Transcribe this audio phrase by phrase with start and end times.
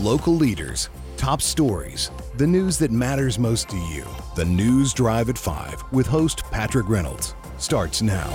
[0.00, 4.04] Local leaders, top stories, the news that matters most to you.
[4.34, 8.28] The News Drive at 5 with host Patrick Reynolds starts now.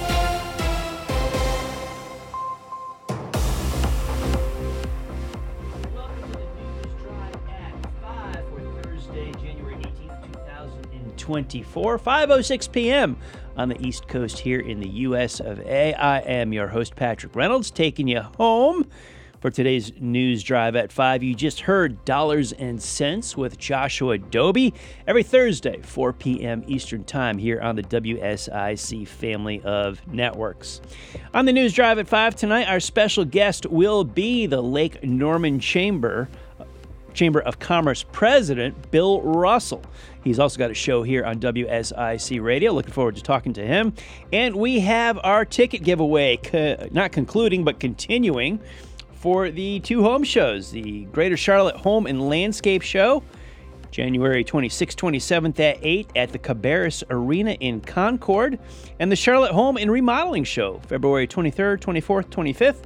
[5.93, 10.31] Welcome to the News Drive at 5 for Thursday, January 18th,
[11.15, 13.17] 2024, 5.06 p.m.
[13.55, 15.39] on the East Coast here in the U.S.
[15.39, 15.93] of A.
[15.93, 18.89] I am your host, Patrick Reynolds, taking you home
[19.41, 21.23] for today's News Drive at 5.
[21.23, 24.73] You just heard Dollars and Cents with Joshua Doby
[25.07, 26.63] every Thursday, 4 p.m.
[26.67, 30.79] Eastern Time here on the WSIC family of networks.
[31.33, 35.59] On the News Drive at 5 tonight, our special guest will be the Lake Norman
[35.59, 36.29] Chamber
[37.13, 39.83] Chamber of Commerce President Bill Russell.
[40.23, 42.71] He's also got a show here on WSIC Radio.
[42.71, 43.93] Looking forward to talking to him.
[44.31, 48.61] And we have our ticket giveaway, co- not concluding, but continuing
[49.21, 53.23] for the two home shows the Greater Charlotte Home and Landscape Show.
[53.91, 58.57] January 26th, 27th at 8 at the Cabarrus Arena in Concord,
[58.99, 62.83] and the Charlotte Home and Remodeling Show, February 23rd, 24th, 25th,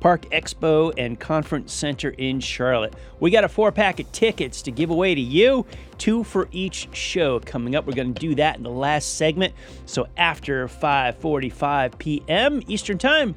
[0.00, 2.94] Park Expo and Conference Center in Charlotte.
[3.20, 5.64] We got a four pack of tickets to give away to you,
[5.98, 7.86] two for each show coming up.
[7.86, 9.54] We're going to do that in the last segment.
[9.86, 12.62] So after 5:45 p.m.
[12.66, 13.36] Eastern Time,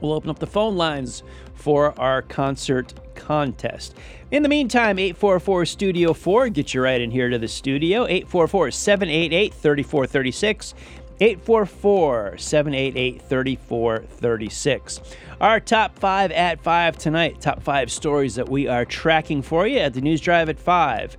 [0.00, 1.22] we'll open up the phone lines
[1.54, 3.94] for our concert contest.
[4.30, 8.04] In the meantime, 844 Studio 4, get you right in here to the studio.
[8.04, 10.74] 844 788 3436.
[11.20, 15.00] 844 788 3436.
[15.40, 17.40] Our top five at five tonight.
[17.40, 21.16] Top five stories that we are tracking for you at the News Drive at five.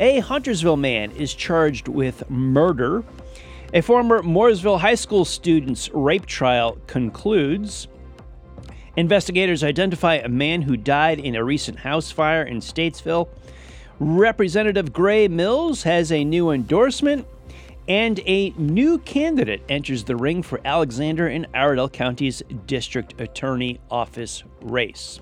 [0.00, 3.04] A Huntersville man is charged with murder.
[3.74, 7.88] A former Mooresville High School student's rape trial concludes.
[8.96, 13.28] Investigators identify a man who died in a recent house fire in Statesville.
[13.98, 17.26] Representative Grey Mills has a new endorsement.
[17.88, 24.42] And a new candidate enters the ring for Alexander and Iredell County's District Attorney Office
[24.60, 25.20] race.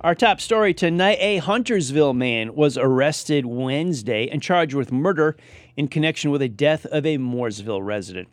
[0.00, 5.36] Our top story tonight a Huntersville man was arrested Wednesday and charged with murder
[5.76, 8.28] in connection with the death of a Mooresville resident.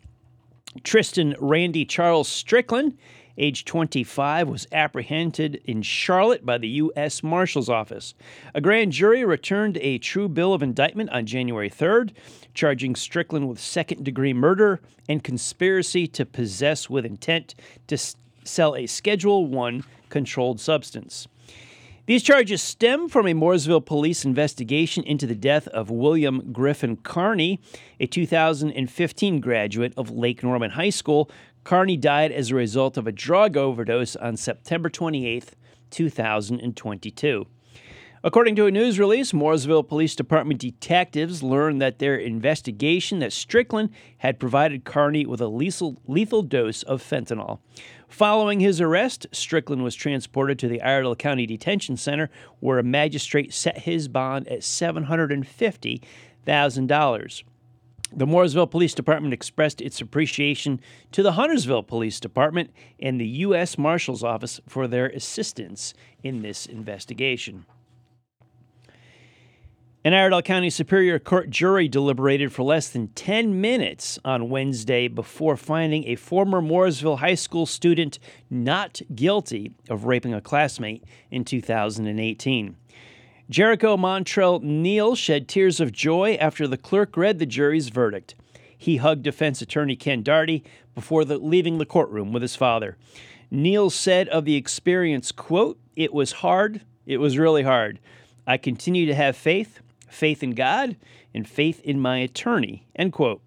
[0.82, 2.96] Tristan Randy Charles Strickland,
[3.38, 7.22] age 25, was apprehended in Charlotte by the U.S.
[7.22, 8.14] Marshal's Office.
[8.54, 12.10] A grand jury returned a true bill of indictment on January 3rd,
[12.54, 17.54] charging Strickland with second degree murder and conspiracy to possess with intent
[17.86, 21.26] to s- sell a Schedule 1 controlled substance.
[22.06, 27.60] These charges stem from a Mooresville police investigation into the death of William Griffin Carney,
[28.00, 31.30] a 2015 graduate of Lake Norman High School.
[31.64, 35.50] Carney died as a result of a drug overdose on September 28,
[35.90, 37.46] 2022.
[38.24, 43.90] According to a news release, Mooresville Police Department detectives learned that their investigation that Strickland
[44.18, 47.58] had provided Carney with a lethal, lethal dose of fentanyl.
[48.06, 52.30] Following his arrest, Strickland was transported to the Iredell County Detention Center,
[52.60, 57.42] where a magistrate set his bond at $750,000.
[58.14, 60.80] The Mooresville Police Department expressed its appreciation
[61.12, 63.78] to the Huntersville Police Department and the U.S.
[63.78, 67.64] Marshal's Office for their assistance in this investigation.
[70.04, 75.56] An Iredell County Superior Court jury deliberated for less than 10 minutes on Wednesday before
[75.56, 78.18] finding a former Mooresville High School student
[78.50, 82.76] not guilty of raping a classmate in 2018.
[83.52, 88.34] Jericho Montrell Neal shed tears of joy after the clerk read the jury's verdict.
[88.78, 90.62] He hugged defense attorney Ken Darty
[90.94, 92.96] before the, leaving the courtroom with his father.
[93.50, 96.80] Neal said of the experience, quote, "It was hard.
[97.04, 97.98] It was really hard.
[98.46, 100.96] I continue to have faith, faith in God,
[101.34, 103.42] and faith in my attorney." End quote.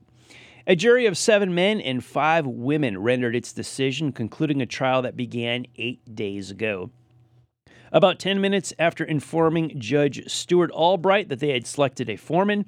[0.67, 5.17] A jury of seven men and five women rendered its decision, concluding a trial that
[5.17, 6.91] began eight days ago.
[7.95, 12.65] About 10 minutes after informing Judge Stuart Albright that they had selected a foreman,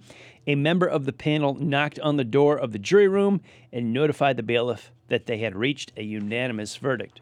[0.48, 3.42] a member of the panel knocked on the door of the jury room
[3.74, 7.20] and notified the bailiff that they had reached a unanimous verdict.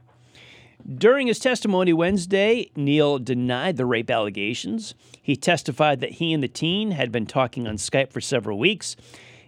[0.88, 4.94] During his testimony Wednesday, Neal denied the rape allegations.
[5.19, 8.95] He testified that he and the teen had been talking on Skype for several weeks.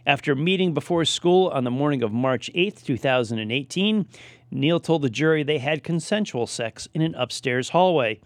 [0.08, 4.08] After meeting before school on the morning of March 8, 2018,
[4.52, 8.20] Neal told the jury they had consensual sex in an upstairs hallway.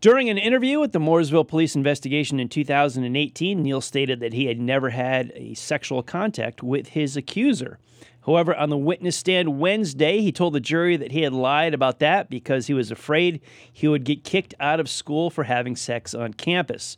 [0.00, 4.60] During an interview with the Mooresville police investigation in 2018, Neal stated that he had
[4.60, 7.78] never had a sexual contact with his accuser.
[8.26, 12.00] However, on the witness stand Wednesday, he told the jury that he had lied about
[12.00, 13.40] that because he was afraid
[13.72, 16.96] he would get kicked out of school for having sex on campus.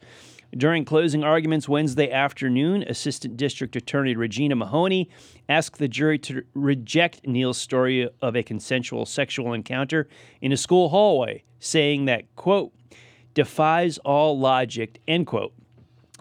[0.56, 5.10] During closing arguments Wednesday afternoon, Assistant District Attorney Regina Mahoney
[5.46, 10.08] asked the jury to reject Neal's story of a consensual sexual encounter
[10.40, 12.72] in a school hallway, saying that, quote,
[13.34, 15.52] defies all logic, end quote.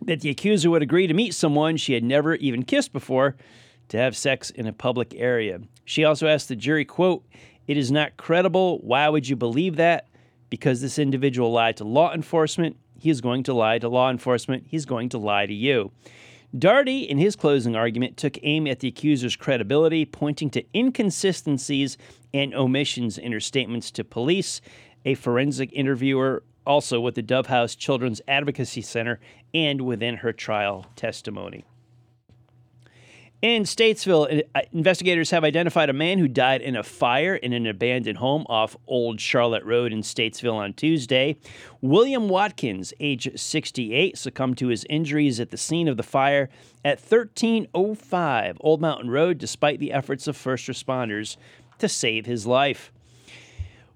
[0.01, 3.38] That the accuser would agree to meet someone she had never even kissed before
[3.88, 5.62] to have sex in a public area.
[5.85, 7.25] She also asked the jury, quote,
[7.65, 8.80] it is not credible.
[8.80, 10.07] Why would you believe that?
[10.50, 14.65] Because this individual lied to law enforcement he is going to lie to law enforcement.
[14.67, 15.91] He's going to lie to you.
[16.55, 21.97] Darty, in his closing argument, took aim at the accuser's credibility, pointing to inconsistencies
[22.33, 24.61] and omissions in her statements to police.
[25.05, 29.19] A forensic interviewer, also with the Dove House Children's Advocacy Center,
[29.53, 31.65] and within her trial testimony.
[33.44, 37.68] In Statesville, uh, investigators have identified a man who died in a fire in an
[37.68, 41.38] abandoned home off Old Charlotte Road in Statesville on Tuesday.
[41.80, 46.50] William Watkins, age 68, succumbed to his injuries at the scene of the fire
[46.84, 51.38] at 1305 Old Mountain Road despite the efforts of first responders
[51.78, 52.92] to save his life.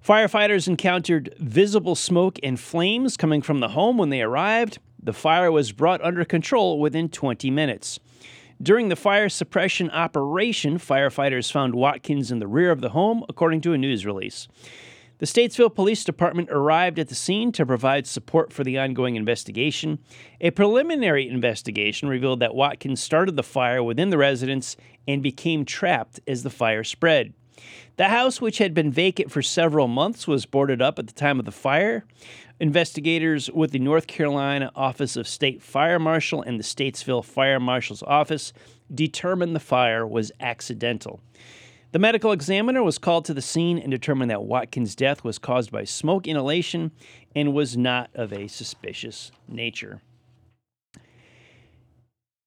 [0.06, 4.78] Firefighters encountered visible smoke and flames coming from the home when they arrived.
[5.02, 8.00] The fire was brought under control within 20 minutes.
[8.62, 13.62] During the fire suppression operation, firefighters found Watkins in the rear of the home, according
[13.62, 14.48] to a news release.
[15.18, 19.98] The Statesville Police Department arrived at the scene to provide support for the ongoing investigation.
[20.42, 24.78] A preliminary investigation revealed that Watkins started the fire within the residence
[25.08, 27.34] and became trapped as the fire spread.
[27.98, 31.40] The house, which had been vacant for several months, was boarded up at the time
[31.40, 32.06] of the fire.
[32.60, 38.04] Investigators with the North Carolina Office of State Fire Marshal and the Statesville Fire Marshal's
[38.04, 38.54] Office
[38.94, 41.20] determined the fire was accidental.
[41.92, 45.72] The medical examiner was called to the scene and determined that Watkins' death was caused
[45.72, 46.92] by smoke inhalation
[47.36, 50.02] and was not of a suspicious nature.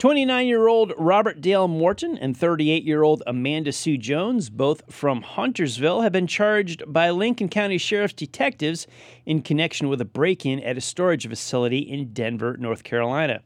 [0.04, 5.22] 29 year old Robert Dale Morton and 38 year old Amanda Sue Jones, both from
[5.22, 8.86] Huntersville, have been charged by Lincoln County Sheriff's detectives
[9.24, 13.40] in connection with a break in at a storage facility in Denver, North Carolina.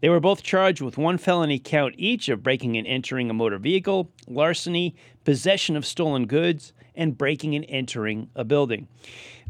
[0.00, 3.58] They were both charged with one felony count each of breaking and entering a motor
[3.58, 8.88] vehicle, larceny, possession of stolen goods, and breaking and entering a building.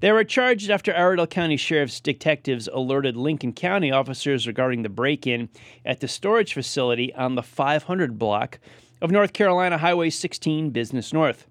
[0.01, 5.27] They were charged after Iredell County Sheriff's detectives alerted Lincoln County officers regarding the break
[5.27, 5.49] in
[5.85, 8.61] at the storage facility on the 500 block
[9.01, 11.47] of North Carolina Highway 16 Business North.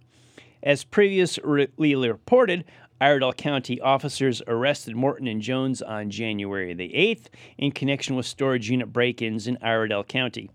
[0.64, 2.64] As previously reported,
[3.00, 7.28] Iredell County officers arrested Morton and Jones on January the 8th
[7.58, 10.50] in connection with storage unit break ins in Iredell County.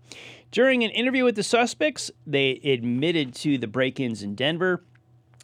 [0.51, 4.83] During an interview with the suspects, they admitted to the break ins in Denver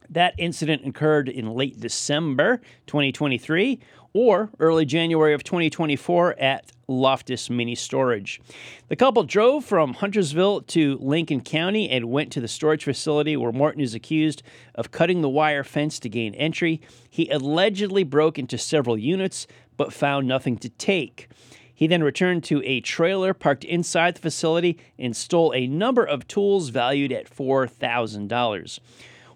[0.10, 3.80] that incident occurred in late December 2023
[4.14, 8.42] or early January of 2024 at Loftus Mini Storage.
[8.88, 13.52] The couple drove from Huntersville to Lincoln County and went to the storage facility where
[13.52, 14.42] Morton is accused
[14.74, 16.82] of cutting the wire fence to gain entry.
[17.10, 19.46] He allegedly broke into several units
[19.78, 21.30] but found nothing to take.
[21.74, 26.28] He then returned to a trailer parked inside the facility and stole a number of
[26.28, 28.80] tools valued at $4,000.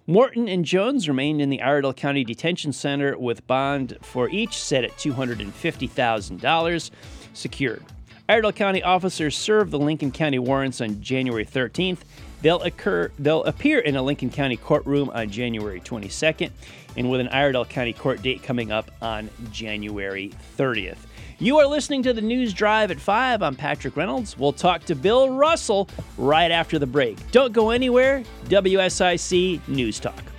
[0.06, 4.84] Morton and Jones remained in the Iredell County Detention Center with bond for each set
[4.84, 6.92] at $250,000
[7.34, 7.86] secured.
[8.28, 12.00] Iredell County officers served the Lincoln County warrants on January 13th.
[12.42, 16.52] They'll, occur, they'll appear in a Lincoln County courtroom on January 22nd,
[16.98, 20.98] and with an Iredell County court date coming up on January 30th.
[21.44, 23.44] You are listening to the News Drive at 5.
[23.44, 24.38] I'm Patrick Reynolds.
[24.38, 27.18] We'll talk to Bill Russell right after the break.
[27.32, 28.24] Don't go anywhere.
[28.46, 30.33] WSIC News Talk.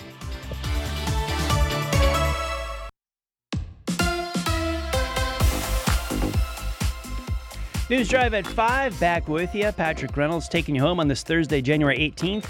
[7.94, 9.70] News Drive at 5, back with you.
[9.70, 12.46] Patrick Reynolds taking you home on this Thursday, January 18th.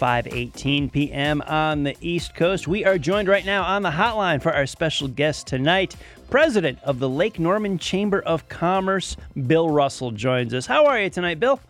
[0.00, 1.42] 5:18 p.m.
[1.42, 2.66] on the East Coast.
[2.66, 5.94] We are joined right now on the hotline for our special guest tonight.
[6.30, 10.64] President of the Lake Norman Chamber of Commerce, Bill Russell joins us.
[10.64, 11.60] How are you tonight, Bill?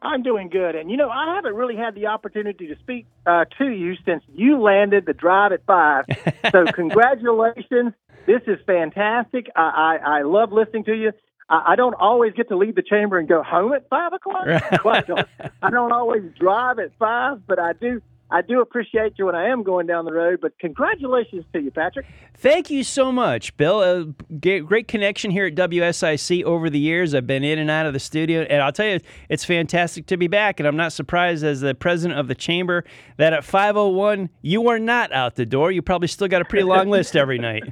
[0.00, 0.76] I'm doing good.
[0.76, 4.22] And, you know, I haven't really had the opportunity to speak uh, to you since
[4.32, 6.04] you landed the drive at five.
[6.52, 7.92] so, congratulations.
[8.24, 9.50] This is fantastic.
[9.56, 11.12] I, I, I love listening to you.
[11.48, 14.46] I, I don't always get to leave the chamber and go home at five o'clock.
[14.46, 15.26] Right.
[15.62, 18.00] I don't always drive at five, but I do
[18.30, 21.70] I do appreciate you when I am going down the road, but congratulations to you,
[21.70, 22.04] Patrick.
[22.34, 23.78] Thank you so much, Bill.
[23.78, 24.04] Uh,
[24.38, 27.14] great connection here at WSIC over the years.
[27.14, 29.00] I've been in and out of the studio, and I'll tell you,
[29.30, 30.60] it's fantastic to be back.
[30.60, 32.84] And I'm not surprised, as the president of the chamber,
[33.16, 35.72] that at 5:01 you are not out the door.
[35.72, 37.64] You probably still got a pretty long list every night.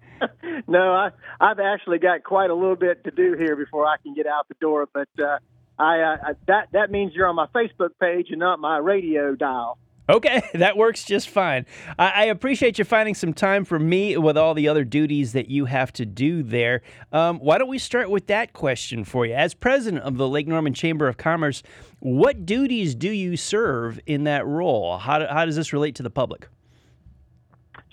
[0.68, 4.14] no, I, I've actually got quite a little bit to do here before I can
[4.14, 5.10] get out the door, but.
[5.18, 5.40] Uh,
[5.82, 9.78] I, uh, that that means you're on my Facebook page and not my radio dial.
[10.10, 11.66] Okay, that works just fine.
[11.98, 15.50] I, I, appreciate you finding some time for me with all the other duties that
[15.50, 16.82] you have to do there.
[17.12, 19.36] Um, why don't we start with that question for you?
[19.36, 21.62] As president of the Lake Norman Chamber of Commerce,
[22.00, 24.98] what duties do you serve in that role?
[24.98, 26.50] How, how does this relate to the public?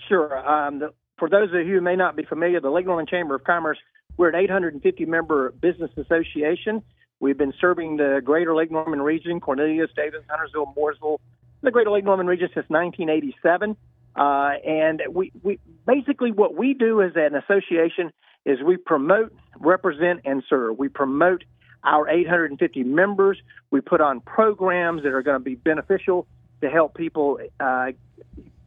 [0.07, 0.37] Sure.
[0.47, 3.35] Um, the, for those of you who may not be familiar, the Lake Norman Chamber
[3.35, 3.77] of Commerce,
[4.17, 6.81] we're an 850 member business association.
[7.19, 11.17] We've been serving the greater Lake Norman region, Cornelius, Davidson, Huntersville, Mooresville,
[11.61, 13.75] the greater Lake Norman region since 1987.
[14.15, 18.11] Uh, and we, we basically what we do as an association
[18.45, 20.77] is we promote, represent, and serve.
[20.77, 21.43] We promote
[21.83, 23.37] our 850 members.
[23.69, 26.27] We put on programs that are going to be beneficial
[26.61, 27.91] to help people uh,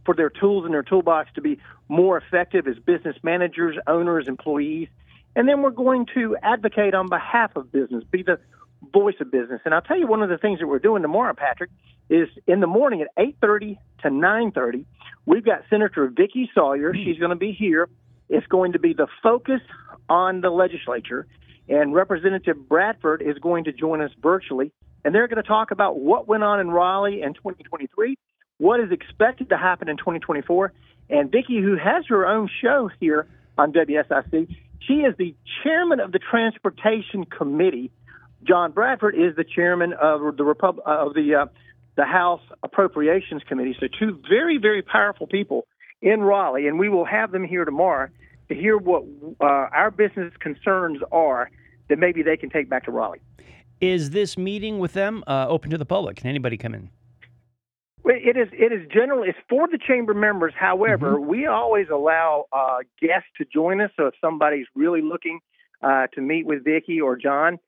[0.04, 4.88] for their tools in their toolbox to be more effective as business managers, owners, employees,
[5.37, 8.38] and then we're going to advocate on behalf of business, be the
[8.92, 9.61] voice of business.
[9.64, 11.71] And I'll tell you one of the things that we're doing tomorrow, Patrick,
[12.09, 14.85] is in the morning at 8:30 to 9:30,
[15.26, 16.92] we've got Senator Vickie Sawyer.
[16.92, 17.04] Mm.
[17.04, 17.88] She's going to be here.
[18.28, 19.61] It's going to be the focus
[20.09, 21.26] on the legislature,
[21.69, 24.73] and Representative Bradford is going to join us virtually,
[25.04, 28.16] and they're going to talk about what went on in Raleigh in 2023,
[28.60, 30.72] what is expected to happen in 2024,
[31.08, 33.26] and Vickie, who has her own show here
[33.56, 34.54] on WSIC,
[34.86, 37.90] she is the chairman of the Transportation Committee.
[38.46, 41.46] John Bradford is the chairman of the Repub- of the uh,
[41.96, 43.76] the House Appropriations Committee.
[43.80, 45.66] So two very very powerful people
[46.02, 48.08] in Raleigh, and we will have them here tomorrow
[48.50, 49.04] to hear what
[49.40, 51.50] uh, our business concerns are
[51.88, 53.20] that maybe they can take back to Raleigh.
[53.80, 56.16] Is this meeting with them uh, open to the public?
[56.16, 56.90] Can anybody come in?
[58.10, 58.48] It is.
[58.52, 60.52] It is generally it's for the chamber members.
[60.56, 61.26] However, mm-hmm.
[61.26, 63.90] we always allow uh, guests to join us.
[63.96, 65.40] So if somebody's really looking
[65.82, 67.58] uh, to meet with Vickie or John,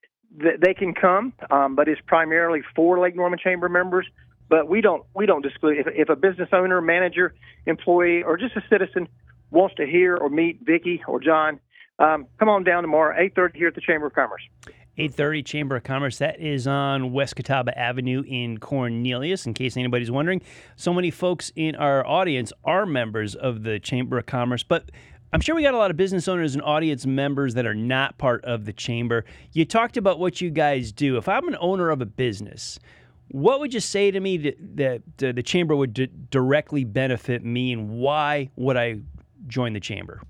[0.41, 1.33] th- they can come.
[1.51, 4.07] Um, but it's primarily for Lake Norman Chamber members.
[4.49, 7.35] But we don't we don't disclude if, if a business owner, manager,
[7.67, 9.09] employee, or just a citizen
[9.51, 11.61] wants to hear or meet Vickie or John.
[11.99, 14.43] Um, come on down tomorrow, eight thirty here at the Chamber of Commerce.
[14.99, 16.19] 830 Chamber of Commerce.
[16.19, 20.43] That is on West Catawba Avenue in Cornelius, in case anybody's wondering.
[20.77, 24.91] So many folks in our audience are members of the Chamber of Commerce, but
[25.33, 28.19] I'm sure we got a lot of business owners and audience members that are not
[28.19, 29.25] part of the chamber.
[29.53, 31.17] You talked about what you guys do.
[31.17, 32.79] If I'm an owner of a business,
[33.29, 34.57] what would you say to me that,
[35.17, 39.01] that the chamber would d- directly benefit me, and why would I
[39.47, 40.21] join the chamber?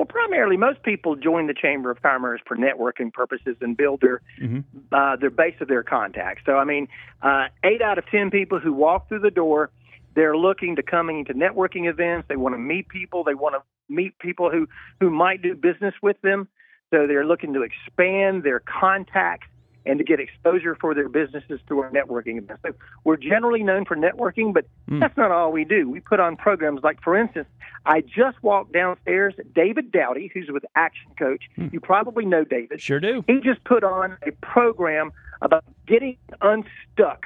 [0.00, 4.22] Well, primarily, most people join the Chamber of Commerce for networking purposes and build their
[4.40, 4.60] mm-hmm.
[4.90, 6.40] uh, their base of their contacts.
[6.46, 6.88] So, I mean,
[7.20, 9.68] uh, eight out of ten people who walk through the door,
[10.14, 12.28] they're looking to coming into networking events.
[12.30, 13.24] They want to meet people.
[13.24, 14.66] They want to meet people who
[15.00, 16.48] who might do business with them.
[16.88, 19.48] So they're looking to expand their contacts
[19.86, 22.62] and to get exposure for their businesses through our networking events.
[22.64, 22.72] So
[23.04, 25.00] we're generally known for networking, but mm.
[25.00, 25.88] that's not all we do.
[25.88, 27.48] We put on programs like, for instance,
[27.86, 29.34] I just walked downstairs.
[29.54, 31.72] David Dowdy, who's with Action Coach, mm.
[31.72, 32.80] you probably know David.
[32.80, 33.24] Sure do.
[33.26, 37.24] He just put on a program about getting unstuck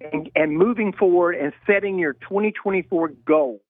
[0.00, 3.60] and, and moving forward and setting your 2024 goals.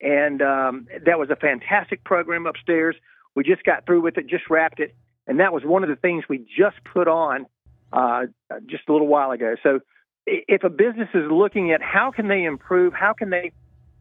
[0.00, 2.96] And um, that was a fantastic program upstairs.
[3.34, 4.94] We just got through with it, just wrapped it.
[5.26, 7.46] And that was one of the things we just put on
[7.94, 8.26] uh,
[8.66, 9.54] just a little while ago.
[9.62, 9.80] So
[10.26, 13.52] if a business is looking at how can they improve, how can they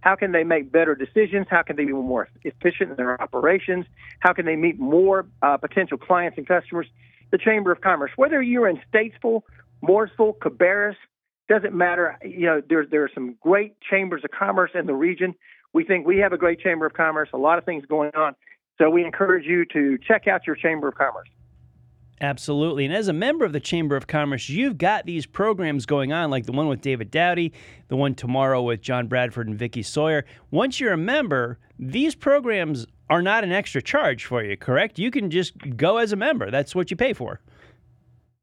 [0.01, 1.47] how can they make better decisions?
[1.50, 3.85] How can they be more efficient in their operations?
[4.19, 6.88] How can they meet more uh, potential clients and customers?
[7.31, 9.41] The Chamber of Commerce, whether you're in Statesville,
[9.81, 10.95] Mooresville, Cabarrus,
[11.47, 12.17] doesn't matter.
[12.23, 15.35] You know, there there are some great chambers of commerce in the region.
[15.71, 17.29] We think we have a great Chamber of Commerce.
[17.33, 18.35] A lot of things going on.
[18.77, 21.29] So we encourage you to check out your Chamber of Commerce.
[22.22, 22.86] Absolutely.
[22.86, 26.29] And as a member of the Chamber of Commerce, you've got these programs going on,
[26.29, 27.51] like the one with David Dowdy,
[27.89, 30.24] the one tomorrow with John Bradford and Vickie Sawyer.
[30.51, 34.98] Once you're a member, these programs are not an extra charge for you, correct?
[34.98, 36.50] You can just go as a member.
[36.50, 37.41] That's what you pay for.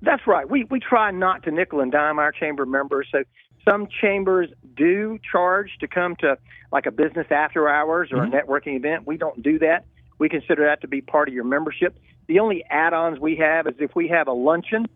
[0.03, 0.49] That's right.
[0.49, 3.09] We we try not to nickel and dime our chamber members.
[3.13, 3.23] So
[3.69, 6.39] some chambers do charge to come to
[6.73, 8.35] like a business after hours or mm-hmm.
[8.35, 9.07] a networking event.
[9.07, 9.85] We don't do that.
[10.19, 11.99] We consider that to be part of your membership.
[12.31, 14.87] The only add-ons we have is if we have a luncheon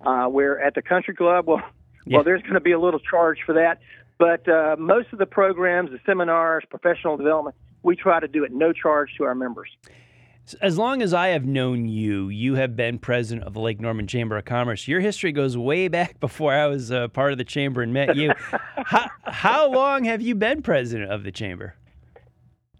[0.00, 1.60] uh, where at the country club, well,
[2.06, 2.18] Yeah.
[2.18, 3.80] Well, there's going to be a little charge for that.
[4.16, 8.52] But uh, most of the programs, the seminars, professional development, we try to do at
[8.52, 9.70] no charge to our members.
[10.60, 14.06] As long as I have known you, you have been president of the Lake Norman
[14.06, 14.86] Chamber of Commerce.
[14.86, 18.14] Your history goes way back before I was uh, part of the chamber and met
[18.14, 18.32] you.
[18.86, 21.74] how, how long have you been president of the chamber?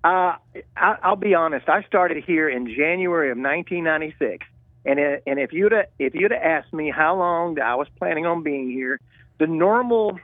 [0.05, 0.37] Uh,
[0.77, 1.69] I, I'll be honest.
[1.69, 4.47] I started here in January of 1996,
[4.85, 7.89] and it, and if you'd have, if you'd have asked me how long I was
[7.99, 9.01] planning on being here,
[9.39, 10.19] the normal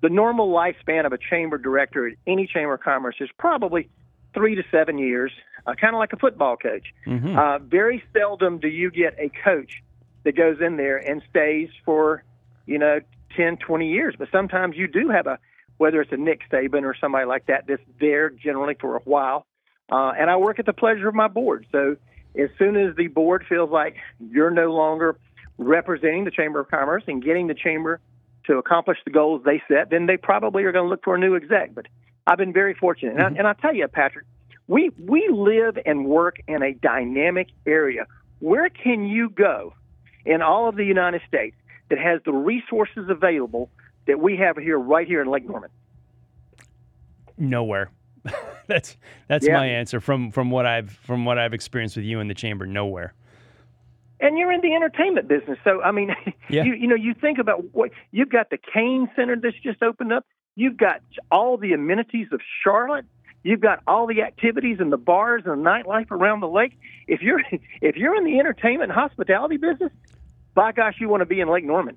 [0.00, 3.88] the normal lifespan of a chamber director at any chamber of commerce is probably
[4.34, 5.30] three to seven years,
[5.66, 6.92] uh, kind of like a football coach.
[7.06, 7.36] Mhm.
[7.36, 9.82] Uh, very seldom do you get a coach
[10.24, 12.24] that goes in there and stays for,
[12.66, 13.00] you know,
[13.36, 14.14] 10, 20 years.
[14.18, 15.38] But sometimes you do have a,
[15.78, 19.46] whether it's a Nick Saban or somebody like that, that's there generally for a while.
[19.90, 21.66] Uh, and I work at the pleasure of my board.
[21.72, 21.96] So
[22.38, 25.18] as soon as the board feels like you're no longer
[25.58, 28.00] representing the Chamber of Commerce and getting the chamber
[28.46, 31.18] to accomplish the goals they set, then they probably are going to look for a
[31.18, 31.74] new exec.
[31.74, 31.86] But
[32.26, 33.14] I've been very fortunate.
[33.14, 34.26] And, I, and I tell you, Patrick,
[34.68, 38.06] we we live and work in a dynamic area.
[38.38, 39.74] Where can you go
[40.24, 41.56] in all of the United States
[41.90, 43.70] that has the resources available
[44.06, 45.70] that we have here right here in Lake Norman?
[47.38, 47.90] Nowhere.
[48.68, 48.96] that's
[49.28, 49.54] that's Yeah.
[49.56, 52.66] my answer from from what I've from what I've experienced with you in the chamber.
[52.66, 53.14] Nowhere.
[54.20, 55.58] and you're in the entertainment business.
[55.64, 56.14] So I mean,
[56.48, 56.64] Yeah.
[56.64, 60.12] you you know, you think about what you've got the Kane Center that's just opened
[60.12, 60.24] up.
[60.54, 63.06] You've got all the amenities of Charlotte.
[63.42, 66.78] You've got all the activities and the bars and the nightlife around the lake.
[67.08, 67.40] If you're
[67.80, 69.90] if you're in the entertainment and hospitality business,
[70.54, 71.96] by gosh, you want to be in Lake Norman.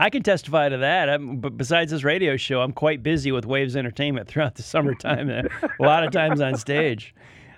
[0.00, 1.08] I can testify to that.
[1.10, 5.28] I'm, but besides this radio show, I'm quite busy with Waves Entertainment throughout the summertime.
[5.28, 7.14] and a lot of times on stage.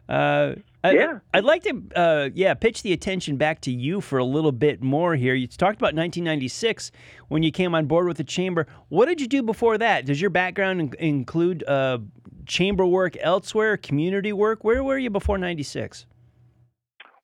[0.08, 1.18] Uh, I, Yeah.
[1.32, 4.82] I'd like to, uh, yeah, pitch the attention back to you for a little bit
[4.82, 5.34] more here.
[5.34, 6.90] You talked about 1996
[7.28, 8.66] when you came on board with the chamber.
[8.88, 10.04] What did you do before that?
[10.06, 11.99] Does your background in- include uh,
[12.46, 14.64] chamber work elsewhere, community work?
[14.64, 16.06] Where were you before 96?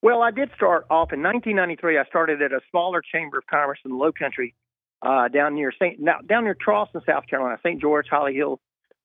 [0.00, 1.98] Well, I did start off in 1993.
[1.98, 4.54] I started at a smaller chamber of commerce in the Low Country,
[5.02, 7.80] uh, down near Saint now, down near Charleston, South Carolina, St.
[7.80, 8.60] George, Holly Hill,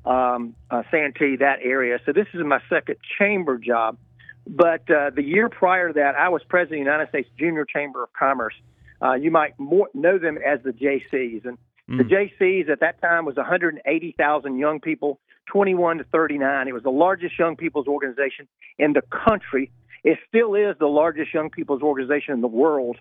[0.05, 1.99] um, uh, Santee, that area.
[2.05, 3.97] So this is my second chamber job.
[4.45, 7.65] But uh, the year prior to that, I was president of the United States Junior
[7.65, 8.55] Chamber of Commerce.
[9.01, 13.25] Uh, you might more know them as the Jaycees, and the Jaycees at that time
[13.25, 16.67] was 180,000 young people, 21 to 39.
[16.67, 18.47] It was the largest young people's organization
[18.79, 19.69] in the country.
[20.03, 22.97] It still is the largest young people's organization in the world.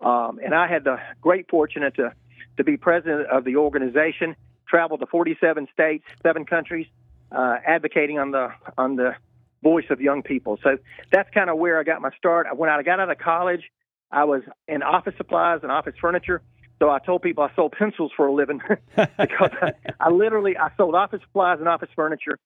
[0.00, 2.12] Um, and I had the great fortunate to
[2.56, 4.36] to be president of the organization.
[4.68, 6.86] Traveled to 47 states, seven countries,
[7.30, 9.14] uh, advocating on the on the
[9.62, 10.58] voice of young people.
[10.62, 10.78] So
[11.10, 12.46] that's kind of where I got my start.
[12.56, 13.62] When I got out of college,
[14.10, 16.42] I was in office supplies and office furniture.
[16.78, 18.60] So I told people I sold pencils for a living
[18.96, 22.38] because I, I literally I sold office supplies and office furniture.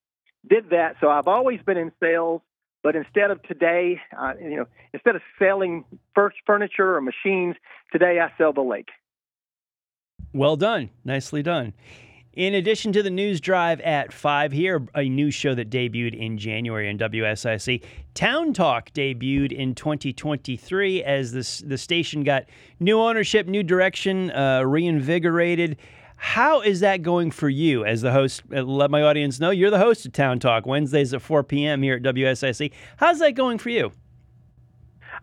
[0.49, 0.97] Did that.
[1.01, 2.41] So I've always been in sales,
[2.83, 7.57] but instead of today, uh, you know, instead of selling first furniture or machines,
[7.93, 8.89] today I sell the lake.
[10.33, 10.91] Well done.
[11.05, 11.73] Nicely done.
[12.35, 16.39] In addition to the news drive at 5 here, a new show that debuted in
[16.39, 17.83] January on WSIC,
[18.15, 22.45] Town Talk debuted in 2023 as this, the station got
[22.79, 25.79] new ownership, new direction, uh, reinvigorated.
[26.15, 28.43] How is that going for you as the host?
[28.55, 31.83] Uh, Let my audience know you're the host of Town Talk Wednesdays at 4 p.m.
[31.83, 32.71] here at WSIC.
[32.99, 33.91] How's that going for you?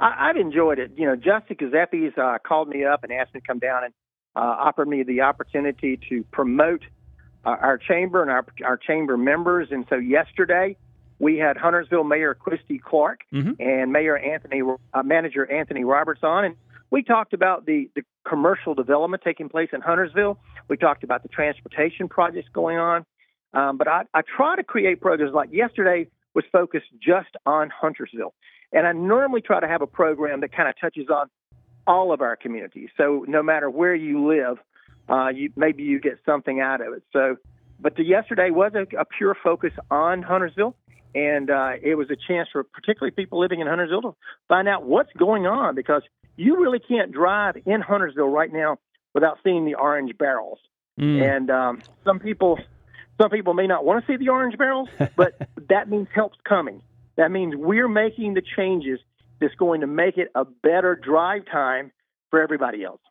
[0.01, 0.91] I, I've enjoyed it.
[0.97, 3.93] You know, Jessica Zeppies uh, called me up and asked me to come down and
[4.35, 6.81] uh, offered me the opportunity to promote
[7.45, 9.69] uh, our chamber and our our chamber members.
[9.71, 10.77] And so yesterday
[11.19, 13.55] we had Huntersville Mayor Christy Clark Mhm.
[13.59, 14.61] and Mayor Anthony
[14.93, 16.55] uh, Manager Anthony Roberts on, and
[16.91, 20.37] we talked about the the commercial development taking place in Huntersville.
[20.67, 23.05] We talked about the transportation projects going on.
[23.53, 28.33] Um, but I, I try to create programs like yesterday was focused just on Huntersville.
[28.73, 31.29] And I normally try to have a program that kind of touches on
[31.87, 32.89] all of our communities.
[32.97, 34.57] So no matter where you live,
[35.07, 37.03] uh, you, maybe you get something out of it.
[37.13, 37.37] So,
[37.79, 40.75] but the yesterday was a, a pure focus on Huntersville,
[41.13, 44.15] and uh, it was a chance for particularly people living in Huntersville to
[44.47, 46.01] find out what's going on because
[46.37, 48.79] you really can't drive in Huntersville right now
[49.13, 50.59] without seeing the orange barrels.
[50.99, 51.35] Mm.
[51.35, 52.59] And um, some people,
[53.19, 56.81] some people may not want to see the orange barrels, but that means help's coming.
[57.15, 58.99] That means we're making the changes
[59.39, 61.91] that's going to make it a better drive time
[62.29, 63.01] for everybody else.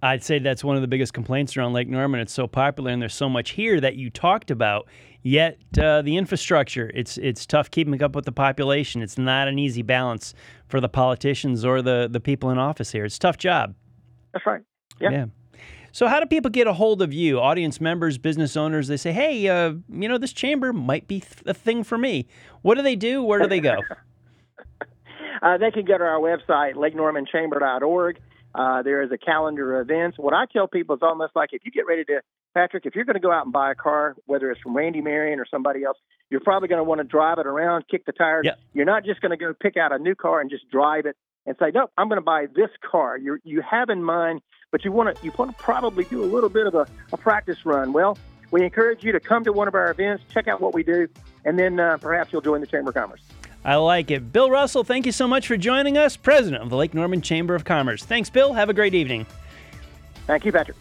[0.00, 2.20] I'd say that's one of the biggest complaints around Lake Norman.
[2.20, 4.86] It's so popular, and there's so much here that you talked about.
[5.22, 9.02] Yet uh, the infrastructure, it's it's tough keeping up with the population.
[9.02, 10.34] It's not an easy balance
[10.68, 13.04] for the politicians or the the people in office here.
[13.04, 13.74] It's a tough job.
[14.32, 14.62] That's right.
[15.00, 15.10] Yeah.
[15.10, 15.26] yeah.
[15.90, 18.86] So, how do people get a hold of you, audience members, business owners?
[18.86, 22.28] They say, hey, uh, you know, this chamber might be th- a thing for me.
[22.62, 23.22] What do they do?
[23.22, 23.80] Where do they go?
[25.42, 28.18] uh, they can go to our website, lakenormanchamber.org.
[28.54, 30.18] Uh, there is a calendar of events.
[30.18, 32.22] What I tell people is almost like if you get ready to,
[32.54, 35.00] Patrick, if you're going to go out and buy a car, whether it's from Randy
[35.00, 35.98] Marion or somebody else,
[36.30, 38.44] you're probably going to want to drive it around, kick the tires.
[38.46, 38.58] Yep.
[38.72, 41.16] You're not just going to go pick out a new car and just drive it
[41.46, 44.84] and say, "Nope, I'm going to buy this car." You you have in mind, but
[44.84, 47.64] you want to you want to probably do a little bit of a, a practice
[47.64, 47.92] run.
[47.92, 48.18] Well,
[48.50, 51.08] we encourage you to come to one of our events, check out what we do,
[51.44, 53.20] and then uh, perhaps you'll join the Chamber of Commerce.
[53.64, 54.32] I like it.
[54.32, 57.54] Bill Russell, thank you so much for joining us, President of the Lake Norman Chamber
[57.54, 58.04] of Commerce.
[58.04, 58.52] Thanks, Bill.
[58.54, 59.26] Have a great evening.
[60.26, 60.76] Thank you, Patrick.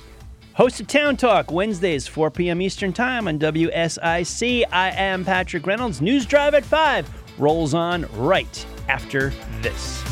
[0.54, 2.62] Host of Town Talk, Wednesdays, 4 p.m.
[2.62, 4.64] Eastern Time on WSIC.
[4.72, 6.02] I am Patrick Reynolds.
[6.02, 10.07] News Drive at 5 rolls on right after this.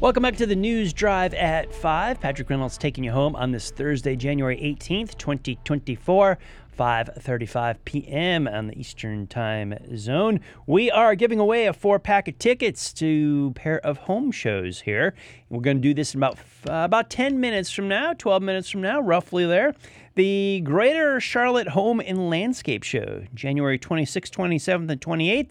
[0.00, 2.22] Welcome back to the News Drive at 5.
[2.22, 6.38] Patrick Reynolds taking you home on this Thursday, January 18th, 2024.
[6.78, 8.48] 5:35 p.m.
[8.48, 10.40] on the Eastern Time Zone.
[10.66, 15.12] We are giving away a four-pack of tickets to a pair of home shows here.
[15.50, 18.70] We're going to do this in about uh, about 10 minutes from now, 12 minutes
[18.70, 19.74] from now, roughly there.
[20.14, 25.50] The Greater Charlotte Home and Landscape Show, January 26th, 27th, and 28th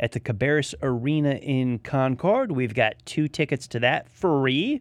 [0.00, 2.52] at the Cabarrus Arena in Concord.
[2.52, 4.80] We've got two tickets to that free.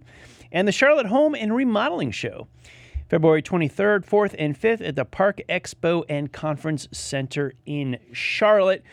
[0.52, 2.48] And the Charlotte Home and Remodeling Show,
[3.10, 8.84] February 23rd, 4th, and 5th at the Park Expo and Conference Center in Charlotte.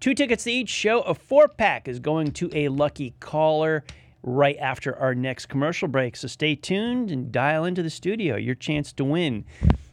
[0.00, 1.00] Two tickets to each show.
[1.02, 3.84] A four pack is going to a lucky caller
[4.22, 6.16] right after our next commercial break.
[6.16, 8.36] So stay tuned and dial into the studio.
[8.36, 9.44] Your chance to win.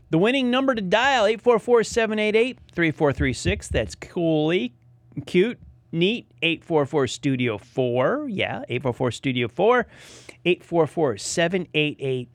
[0.09, 3.67] The winning number to dial 844 788 3436.
[3.69, 4.73] That's coolly
[5.25, 5.59] cute
[5.93, 9.87] neat 844 studio 4 yeah 844 studio 4
[10.45, 12.29] 844 788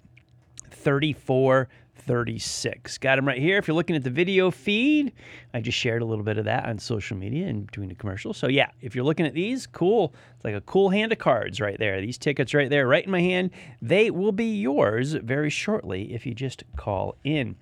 [0.70, 3.58] 3436 got them right here.
[3.58, 5.12] If you're looking at the video feed
[5.52, 8.36] i just shared a little bit of that on social media in between the commercials
[8.38, 10.14] so yeah if you're looking at these cool.
[10.36, 12.00] It's like a cool hand of cards right there.
[12.00, 13.50] These tickets right there right in my hand.
[13.82, 17.56] They will be yours very shortly if you just call in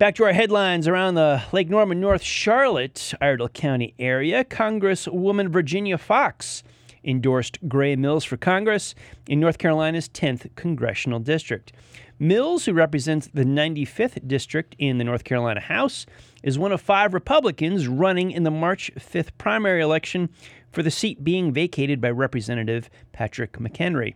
[0.00, 4.44] Back to our headlines around the Lake Norman, North Charlotte, Iredell County area.
[4.44, 6.62] Congresswoman Virginia Foxx
[7.04, 8.94] endorsed Grey Mills for Congress
[9.28, 11.74] in North Carolina's 10th congressional district.
[12.18, 16.06] Mills, who represents the 95th district in the North Carolina House,
[16.42, 20.30] is one of five Republicans running in the March 5th primary election
[20.72, 24.14] for the seat being vacated by Representative Patrick McHenry.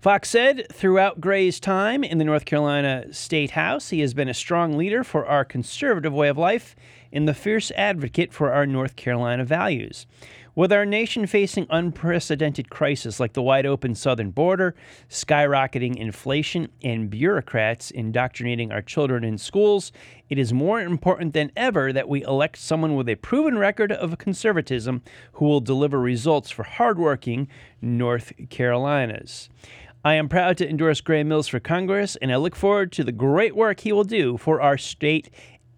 [0.00, 4.34] Foxx said throughout Grey's time in the North Carolina State House, he has been a
[4.34, 6.76] strong leader for our conservative way of life
[7.12, 10.06] and the fierce advocate for our North Carolina values.
[10.54, 14.74] With our nation facing unprecedented crises like the wide open southern border,
[15.10, 19.92] skyrocketing inflation, and bureaucrats indoctrinating our children in schools,
[20.30, 24.16] it is more important than ever that we elect someone with a proven record of
[24.16, 27.48] conservatism who will deliver results for hardworking
[27.82, 29.50] North Carolinas.
[30.06, 33.10] I am proud to endorse Grey Mills for Congress, and I look forward to the
[33.10, 35.30] great work he will do for our state.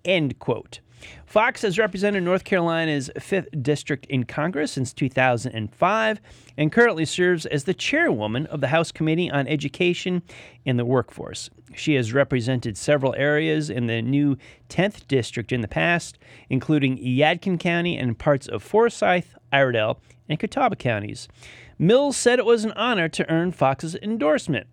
[0.04, 0.80] End quote.
[1.24, 6.20] Foxx has represented North Carolina's 5th District in Congress since 2005
[6.58, 10.20] and currently serves as the chairwoman of the House Committee on Education
[10.66, 11.48] and the Workforce.
[11.74, 14.36] She has represented several areas in the new
[14.68, 16.18] 10th District in the past,
[16.50, 21.28] including Yadkin County and parts of Forsyth, Iredell, and Catawba counties.
[21.80, 24.66] Mills said it was an honor to earn Foxx's endorsement.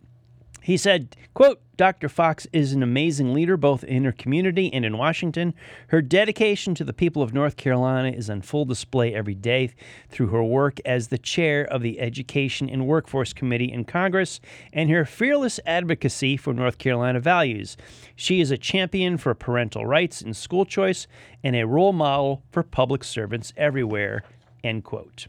[0.63, 2.09] He said, quote, Dr.
[2.09, 5.53] Foxx is an amazing leader both in her community and in Washington.
[5.89, 9.69] Her dedication to the people of North Carolina is on full display every day
[10.09, 14.39] through her work as the chair of the Education and Workforce Committee in Congress
[14.73, 17.77] and her fearless advocacy for North Carolina values.
[18.15, 21.05] She is a champion for parental rights and school choice
[21.43, 24.23] and a role model for public servants everywhere,
[24.63, 25.27] end quote.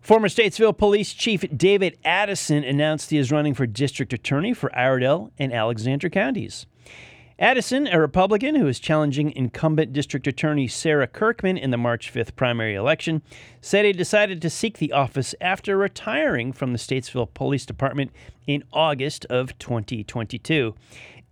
[0.00, 5.30] Former Statesville Police Chief David Addison announced he is running for district attorney for Iredell
[5.38, 6.66] and Alexander counties.
[7.38, 12.36] Addison, a Republican who is challenging incumbent District Attorney Sarah Kirkman in the March 5th
[12.36, 13.22] primary election,
[13.62, 18.10] said he decided to seek the office after retiring from the Statesville Police Department
[18.46, 20.74] in August of 2022.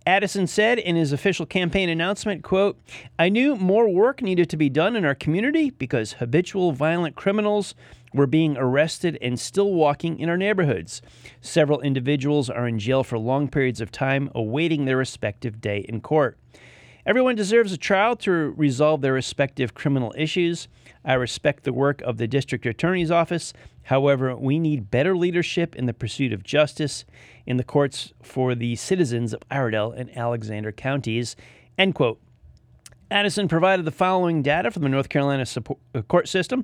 [0.07, 2.79] Addison said in his official campaign announcement, quote,
[3.19, 7.75] I knew more work needed to be done in our community because habitual violent criminals
[8.13, 11.01] were being arrested and still walking in our neighborhoods.
[11.41, 16.01] Several individuals are in jail for long periods of time awaiting their respective day in
[16.01, 16.37] court.
[17.05, 20.67] Everyone deserves a trial to resolve their respective criminal issues.
[21.03, 23.53] I respect the work of the district attorney's office.
[23.83, 27.05] However, we need better leadership in the pursuit of justice
[27.45, 31.35] in the courts for the citizens of Iredell and Alexander counties.
[31.77, 32.19] End quote.
[33.11, 36.63] Addison provided the following data from the North Carolina support, uh, court system.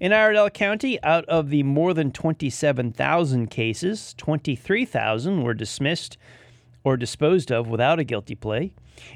[0.00, 6.18] In Iredell County, out of the more than 27,000 cases, 23,000 were dismissed
[6.82, 8.74] or disposed of without a guilty plea.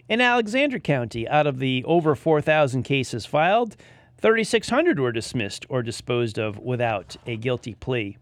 [0.09, 3.77] In Alexander County, out of the over 4,000 cases filed,
[4.21, 8.17] 3,600 were dismissed or disposed of without a guilty plea.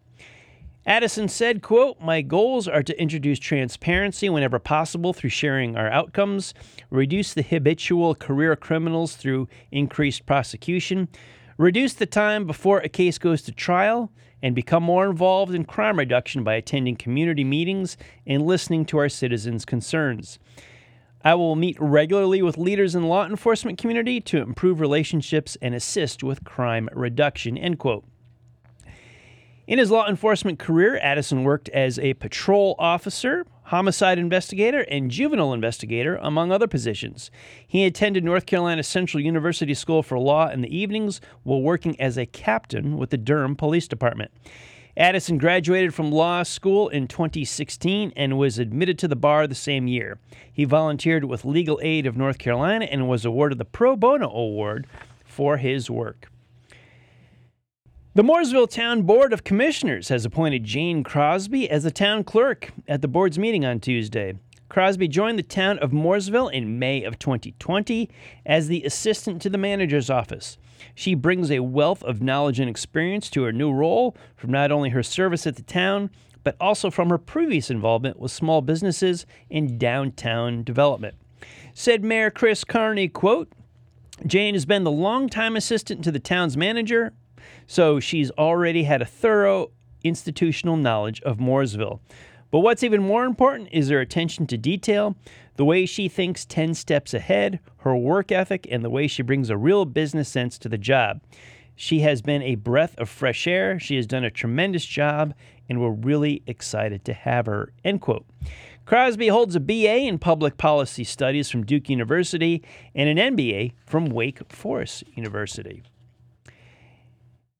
[0.86, 6.54] Addison said, quote, My goals are to introduce transparency whenever possible through sharing our outcomes,
[6.90, 11.08] reduce the habitual career criminals through increased prosecution,
[11.58, 15.98] reduce the time before a case goes to trial, and become more involved in crime
[15.98, 20.38] reduction by attending community meetings and listening to our citizens' concerns.
[21.24, 26.22] I will meet regularly with leaders in law enforcement community to improve relationships and assist
[26.22, 27.58] with crime reduction.
[27.58, 28.04] End quote.
[29.66, 35.52] In his law enforcement career, Addison worked as a patrol officer, homicide investigator, and juvenile
[35.52, 37.32] investigator, among other positions.
[37.66, 42.16] He attended North Carolina Central University School for Law in the evenings while working as
[42.16, 44.30] a captain with the Durham Police Department.
[44.96, 49.88] Addison graduated from law school in 2016 and was admitted to the bar the same
[49.88, 50.20] year.
[50.50, 54.86] He volunteered with Legal Aid of North Carolina and was awarded the Pro Bono Award
[55.24, 56.30] for his work.
[58.16, 63.02] The Mooresville Town Board of Commissioners has appointed Jane Crosby as the town clerk at
[63.02, 64.38] the board's meeting on Tuesday.
[64.70, 68.08] Crosby joined the town of Mooresville in May of 2020
[68.46, 70.56] as the assistant to the manager's office.
[70.94, 74.88] She brings a wealth of knowledge and experience to her new role from not only
[74.88, 76.08] her service at the town,
[76.42, 81.16] but also from her previous involvement with small businesses in downtown development.
[81.74, 83.52] Said Mayor Chris Carney, quote,
[84.24, 87.12] Jane has been the longtime assistant to the town's manager,
[87.66, 89.70] so she's already had a thorough
[90.04, 92.00] institutional knowledge of Mooresville.
[92.50, 95.16] But what's even more important is her attention to detail,
[95.56, 99.50] the way she thinks 10 steps ahead, her work ethic, and the way she brings
[99.50, 101.20] a real business sense to the job.
[101.74, 103.78] She has been a breath of fresh air.
[103.78, 105.34] She has done a tremendous job,
[105.68, 107.72] and we're really excited to have her.
[107.84, 108.24] End quote.
[108.86, 112.62] Crosby holds a BA in Public Policy Studies from Duke University
[112.94, 115.82] and an MBA from Wake Forest University.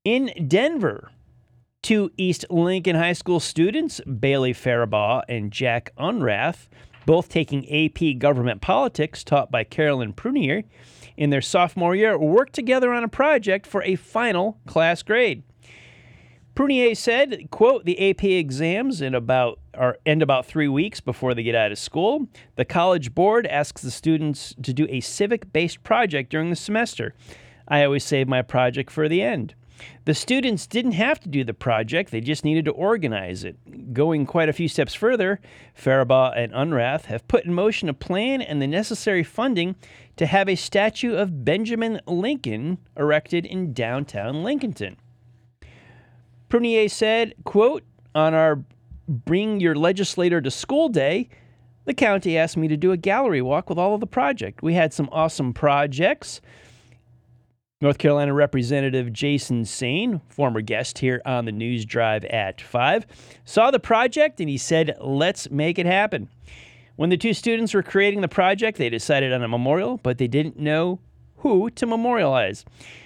[0.03, 1.11] In Denver,
[1.83, 6.67] Two East Lincoln High School students, Bailey Faribaugh and Jack Unrath,
[7.05, 10.65] both taking AP Government Politics taught by Carolyn Prunier
[11.15, 15.43] in their sophomore year, worked together on a project for a final class grade.
[16.55, 21.43] Prunier said, quote, the AP exams in about are end about three weeks before they
[21.43, 22.27] get out of school.
[22.55, 27.13] The college board asks the students to do a civic-based project during the semester.
[27.67, 29.53] I always save my project for the end.
[30.05, 33.93] The students didn't have to do the project, they just needed to organize it.
[33.93, 35.39] Going quite a few steps further,
[35.77, 39.75] Faribaugh and Unrath have put in motion a plan and the necessary funding
[40.15, 44.95] to have a statue of Benjamin Lincoln erected in downtown Lincolnton.
[46.49, 47.83] Prunier said, quote,
[48.15, 48.63] on our
[49.07, 51.29] Bring Your Legislator to School Day,
[51.85, 54.61] the county asked me to do a gallery walk with all of the project.
[54.61, 56.41] We had some awesome projects.
[57.79, 63.05] North Carolina Representative Jason Saine, former guest here on the News Drive at 5,
[63.45, 66.27] saw the project and he said, Let's make it happen.
[66.95, 70.27] When the two students were creating the project, they decided on a memorial, but they
[70.27, 70.99] didn't know
[71.37, 72.65] who to memorialize.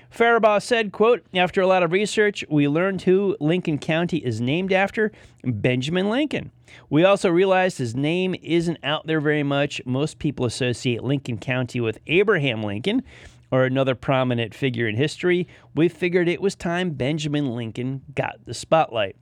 [0.09, 4.71] Faribaugh said, quote, After a lot of research, we learned who Lincoln County is named
[4.71, 5.11] after
[5.43, 6.49] Benjamin Lincoln.
[6.89, 9.81] We also realized his name isn't out there very much.
[9.85, 13.03] Most people associate Lincoln County with Abraham Lincoln,
[13.51, 18.53] or another prominent figure in history, we figured it was time Benjamin Lincoln got the
[18.53, 19.15] spotlight.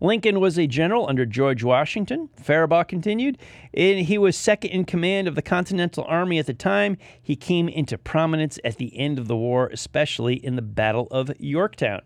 [0.00, 3.38] Lincoln was a general under George Washington, Faribaugh continued,
[3.72, 6.98] and he was second in command of the Continental Army at the time.
[7.22, 11.30] He came into prominence at the end of the war, especially in the Battle of
[11.38, 12.02] Yorktown.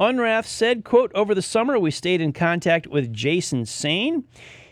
[0.00, 4.24] Unrath said, quote, Over the summer, we stayed in contact with Jason Saine.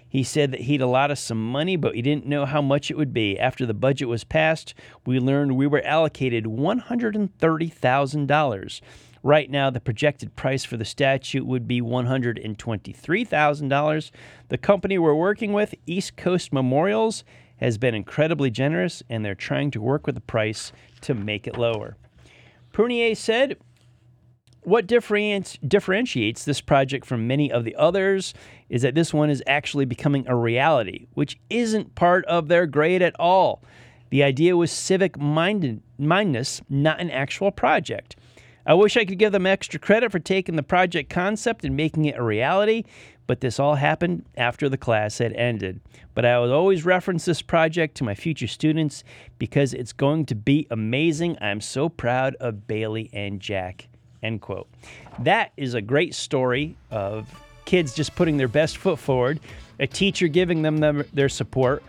[0.08, 2.96] He said that he'd allot us some money, but he didn't know how much it
[2.96, 3.38] would be.
[3.38, 4.72] After the budget was passed,
[5.04, 8.80] we learned we were allocated $130,000.
[9.22, 14.10] Right now, the projected price for the statue would be $123,000.
[14.48, 17.24] The company we're working with, East Coast Memorials,
[17.56, 21.58] has been incredibly generous, and they're trying to work with the price to make it
[21.58, 21.96] lower.
[22.72, 23.56] Prunier said,
[24.62, 28.34] what differentiates this project from many of the others
[28.68, 33.00] is that this one is actually becoming a reality, which isn't part of their grade
[33.02, 33.62] at all.
[34.10, 38.16] The idea was civic mindedness, not an actual project.
[38.66, 42.04] I wish I could give them extra credit for taking the project concept and making
[42.04, 42.84] it a reality,
[43.26, 45.80] but this all happened after the class had ended.
[46.14, 49.04] But I will always reference this project to my future students
[49.38, 51.38] because it's going to be amazing.
[51.40, 53.88] I'm so proud of Bailey and Jack.
[54.22, 54.68] End quote.
[55.20, 57.28] That is a great story of
[57.64, 59.40] kids just putting their best foot forward,
[59.78, 61.82] a teacher giving them their support.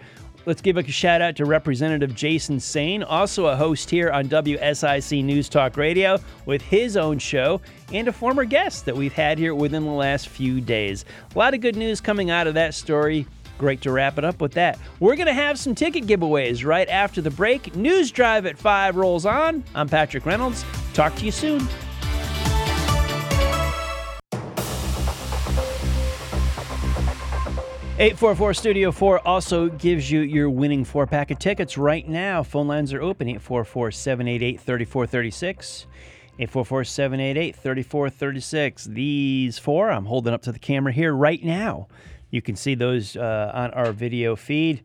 [0.46, 5.24] Let's give a shout out to Representative Jason Saine, also a host here on WSIC
[5.24, 7.62] News Talk Radio with his own show,
[7.94, 11.06] and a former guest that we've had here within the last few days.
[11.36, 13.28] A lot of good news coming out of that story.
[13.58, 14.80] Great to wrap it up with that.
[15.02, 17.76] We're going to have some ticket giveaways right after the break.
[17.76, 19.63] News Drive at 5 rolls on.
[19.76, 20.63] I'm Patrick Reynolds.
[20.94, 21.68] Talk to you soon.
[28.00, 32.44] 844 Studio 4 also gives you your winning four pack of tickets right now.
[32.44, 35.86] Phone lines are open 844 788 3436.
[36.40, 38.86] 844 788 3436.
[38.86, 41.90] These four I'm holding up to the camera here right now.
[42.32, 44.82] You can see those uh, on our video feed.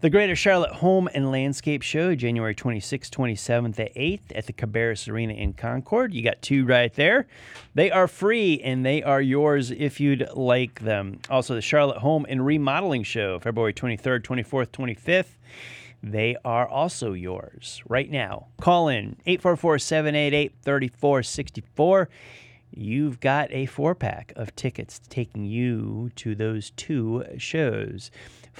[0.00, 5.10] The Greater Charlotte Home and Landscape Show, January 26th, 27th, and 8th at the Cabarrus
[5.10, 6.14] Arena in Concord.
[6.14, 7.26] You got two right there.
[7.74, 11.18] They are free and they are yours if you'd like them.
[11.28, 15.36] Also, the Charlotte Home and Remodeling Show, February 23rd, 24th, 25th.
[16.02, 18.46] They are also yours right now.
[18.58, 22.08] Call in 844 788 3464
[22.72, 28.10] you've got a four pack of tickets taking you to those two shows.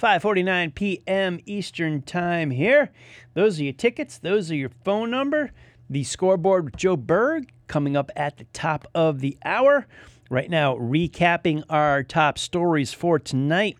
[0.01, 1.39] 5:49 p.m.
[1.45, 2.89] Eastern Time here.
[3.35, 5.51] Those are your tickets, those are your phone number.
[5.91, 9.85] The scoreboard with Joe Berg coming up at the top of the hour.
[10.31, 13.77] Right now, recapping our top stories for tonight.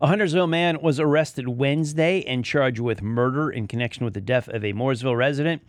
[0.00, 4.48] A Huntersville man was arrested Wednesday and charged with murder in connection with the death
[4.48, 5.62] of a Mooresville resident.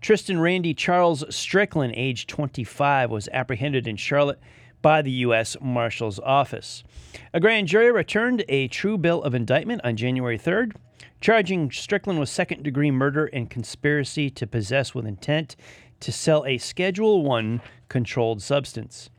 [0.00, 4.38] Tristan Randy Charles Strickland, age 25, was apprehended in Charlotte
[4.82, 5.56] by the U.S.
[5.60, 6.84] Marshal's Office.
[7.32, 10.76] A grand jury returned a true bill of indictment on January 3rd,
[11.20, 15.56] charging Strickland with second degree murder and conspiracy to possess with intent
[16.00, 19.10] to sell a Schedule 1 controlled substance.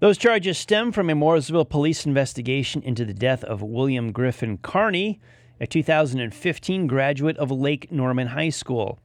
[0.00, 5.20] Those charges stem from a Mooresville police investigation into the death of William Griffin Carney,
[5.60, 9.00] a 2015 graduate of Lake Norman High School.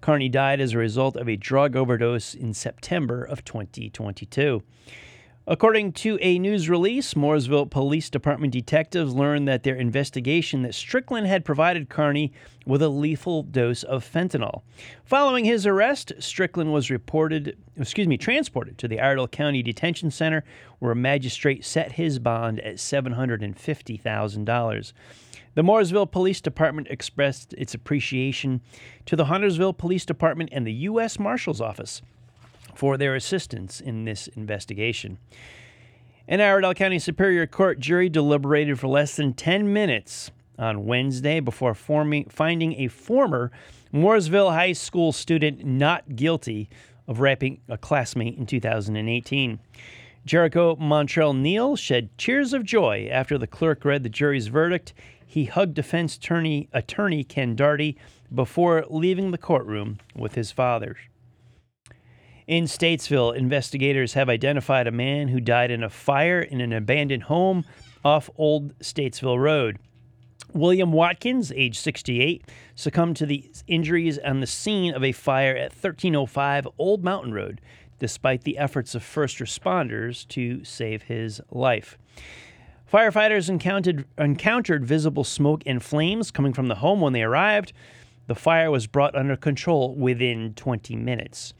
[0.00, 4.62] Carney died as a result of a drug overdose in September of 2022.
[5.48, 11.28] According to a news release, Mooresville Police Department detectives learned that their investigation that Strickland
[11.28, 12.32] had provided Carney
[12.66, 14.62] with a lethal dose of fentanyl.
[15.04, 20.42] Following his arrest, Strickland was reported, excuse me, transported to the Iredell County Detention Center
[20.80, 24.92] where a magistrate set his bond at $750,000.
[25.56, 28.60] The Mooresville Police Department expressed its appreciation
[29.06, 31.18] to the Huntersville Police Department and the U.S.
[31.18, 32.02] Marshal's Office
[32.74, 35.16] for their assistance in this investigation.
[36.28, 41.72] An Iredell County Superior Court jury deliberated for less than 10 minutes on Wednesday before
[41.72, 43.50] forming, finding a former
[43.94, 46.68] Mooresville High School student not guilty
[47.08, 49.58] of raping a classmate in 2018.
[50.26, 54.92] Jericho Montrell Neal shed tears of joy after the clerk read the jury's verdict.
[55.26, 57.96] He hugged defense attorney, attorney Ken Darty
[58.34, 60.96] before leaving the courtroom with his father.
[62.46, 67.24] In Statesville, investigators have identified a man who died in a fire in an abandoned
[67.24, 67.64] home
[68.04, 69.78] off Old Statesville Road.
[70.52, 72.44] William Watkins, age 68,
[72.76, 77.60] succumbed to the injuries on the scene of a fire at 1305 Old Mountain Road,
[77.98, 81.98] despite the efforts of first responders to save his life.
[82.90, 87.72] Firefighters encountered, encountered visible smoke and flames coming from the home when they arrived.
[88.28, 91.52] The fire was brought under control within 20 minutes.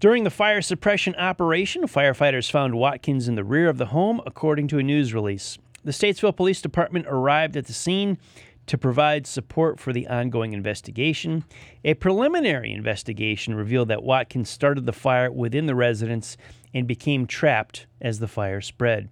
[0.00, 4.68] During the fire suppression operation, firefighters found Watkins in the rear of the home, according
[4.68, 5.58] to a news release.
[5.84, 8.18] The Statesville Police Department arrived at the scene
[8.66, 11.44] to provide support for the ongoing investigation.
[11.84, 16.36] A preliminary investigation revealed that Watkins started the fire within the residence
[16.74, 19.08] and became trapped as the fire spread.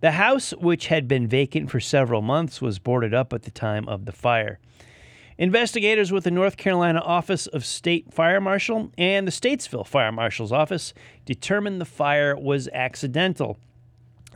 [0.00, 3.88] The house, which had been vacant for several months, was boarded up at the time
[3.88, 4.60] of the fire.
[5.38, 10.52] Investigators with the North Carolina Office of State Fire Marshal and the Statesville Fire Marshal's
[10.52, 10.94] Office
[11.24, 13.58] determined the fire was accidental.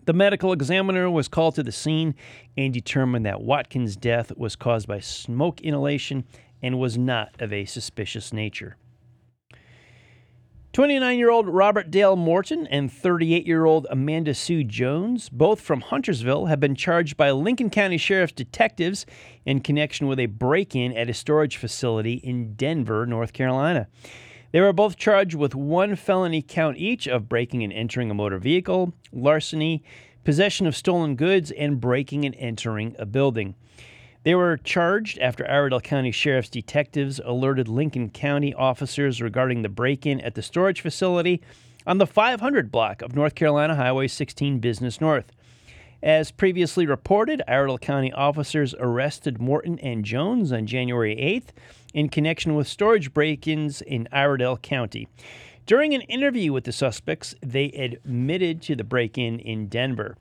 [0.05, 2.17] The medical examiner was called to the scene
[2.57, 6.25] and determined that Watkins' death was caused by smoke inhalation
[6.61, 8.77] and was not of a suspicious nature.
[10.73, 15.83] 29 year old Robert Dale Morton and 38 year old Amanda Sue Jones, both from
[15.83, 19.05] Huntersville, have been charged by Lincoln County Sheriff's detectives
[19.45, 23.87] in connection with a break in at a storage facility in Denver, North Carolina.
[24.53, 28.39] They were both charged with one felony count each of breaking and entering a motor
[28.39, 29.85] vehicle, larceny,
[30.25, 33.57] possession of stolen goods, and breaking and entering a building.
[34.25, 40.07] They were charged after Iredell County Sheriff's detectives alerted Lincoln County officers regarding the break
[40.07, 41.43] in at the storage facility
[41.87, 45.33] on the 500 block of North Carolina Highway 16 Business North.
[46.05, 51.51] As previously reported, Iredell County officers arrested Morton and Jones on January 8th
[51.93, 55.09] in connection with storage break ins in Iredell County.
[55.67, 60.17] During an interview with the suspects, they admitted to the break in in Denver.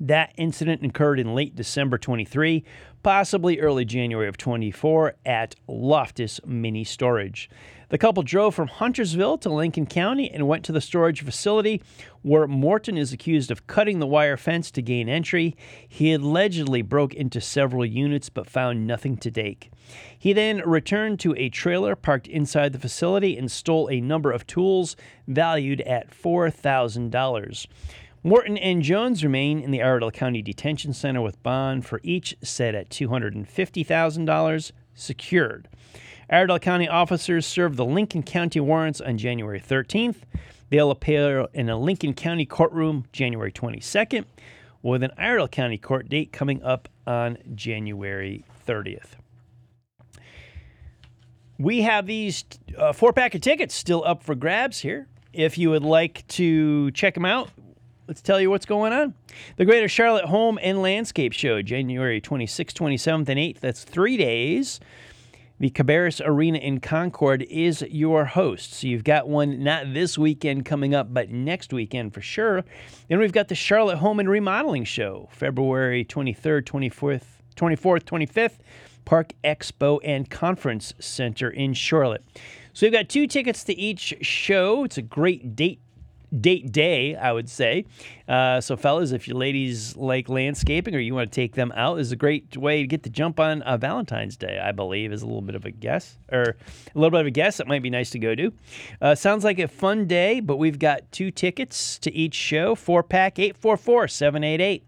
[0.00, 2.64] That incident occurred in late December 23,
[3.02, 7.50] possibly early January of 24, at Loftus Mini Storage.
[7.88, 11.82] The couple drove from Huntersville to Lincoln County and went to the storage facility
[12.22, 15.56] where Morton is accused of cutting the wire fence to gain entry.
[15.88, 19.70] He allegedly broke into several units but found nothing to take.
[20.18, 24.46] He then returned to a trailer parked inside the facility and stole a number of
[24.46, 24.94] tools
[25.26, 27.66] valued at $4,000.
[28.24, 32.74] Morton and Jones remain in the Iredell County Detention Center with bond for each set
[32.74, 35.68] at $250,000 secured.
[36.28, 40.16] Iredell County officers served the Lincoln County warrants on January 13th.
[40.68, 44.24] They'll appear in a Lincoln County courtroom January 22nd,
[44.82, 49.10] with an Iredell County court date coming up on January 30th.
[51.56, 52.44] We have these
[52.76, 55.06] uh, four pack of tickets still up for grabs here.
[55.32, 57.50] If you would like to check them out,
[58.08, 59.14] let's tell you what's going on.
[59.56, 63.60] The Greater Charlotte Home and Landscape Show, January 26th, 27th, and 8th.
[63.60, 64.80] That's three days.
[65.60, 68.74] The Cabarrus Arena in Concord is your host.
[68.74, 72.64] So you've got one not this weekend coming up, but next weekend for sure.
[73.08, 77.24] Then we've got the Charlotte Home and Remodeling Show, February 23rd, 24th,
[77.56, 78.58] 24th, 25th,
[79.04, 82.24] Park Expo and Conference Center in Charlotte.
[82.72, 84.84] So we've got two tickets to each show.
[84.84, 85.80] It's a great date
[86.38, 87.84] date day, I would say.
[88.26, 91.96] Uh, so, fellas, if your ladies like landscaping or you want to take them out,
[91.96, 95.12] this is a great way to get the jump on uh, Valentine's Day, I believe,
[95.12, 97.56] is a little bit of a guess, or a little bit of a guess.
[97.56, 98.52] That might be nice to go to.
[99.00, 103.02] Uh, sounds like a fun day, but we've got two tickets to each show, four
[103.02, 104.84] pack, 844 788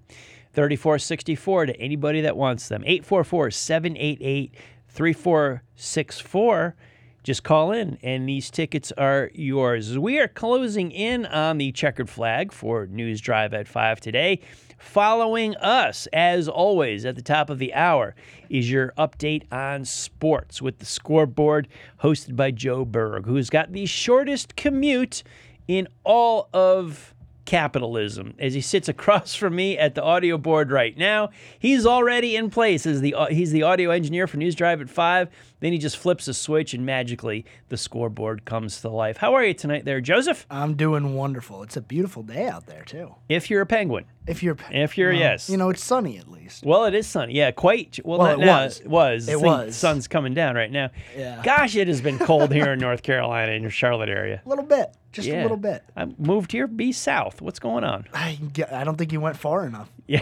[0.52, 2.82] 3464 to anybody that wants them.
[2.84, 4.54] 844 788
[4.88, 6.74] 3464
[7.22, 9.98] just call in and these tickets are yours.
[9.98, 14.40] We are closing in on the checkered flag for News Drive at 5 today.
[14.78, 18.14] Following us, as always, at the top of the hour
[18.48, 21.68] is your update on sports with the scoreboard
[22.02, 25.22] hosted by Joe Berg, who's got the shortest commute
[25.68, 27.14] in all of
[27.44, 31.30] capitalism as he sits across from me at the audio board right now.
[31.58, 35.28] He's already in place as the he's the audio engineer for News Drive at 5.
[35.60, 39.18] Then he just flips a switch and magically the scoreboard comes to life.
[39.18, 40.46] How are you tonight there, Joseph?
[40.50, 41.62] I'm doing wonderful.
[41.62, 43.14] It's a beautiful day out there too.
[43.28, 44.06] If you're a penguin.
[44.26, 45.48] If you're if you're well, yes.
[45.50, 46.62] You know, it's sunny at least.
[46.64, 47.32] Well, it is sunny.
[47.34, 47.98] Yeah, quite.
[48.04, 48.64] Well, Well, it now.
[48.64, 48.80] was.
[48.80, 49.28] It was.
[49.28, 49.74] It The was.
[49.76, 50.90] Sun's coming down right now.
[51.16, 51.40] Yeah.
[51.42, 54.42] Gosh, it has been cold here in North Carolina in your Charlotte area.
[54.44, 54.94] A little bit.
[55.10, 55.40] Just Yeah.
[55.40, 55.82] a little bit.
[55.96, 57.40] I moved here, be south.
[57.40, 58.06] What's going on?
[58.14, 58.38] I,
[58.70, 59.90] I don't think you went far enough.
[60.10, 60.20] Yeah.